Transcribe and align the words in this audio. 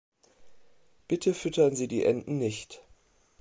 Bitte 1.07 1.31
füttern 1.35 1.75
Sie 1.75 1.87
die 1.87 2.03
Enten 2.03 2.39
nicht! 2.39 2.81